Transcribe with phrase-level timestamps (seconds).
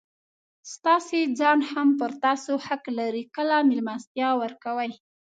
[0.73, 4.91] ستاسي ځان هم پر تاسو حق لري؛ کله مېلمستیا ورکوئ!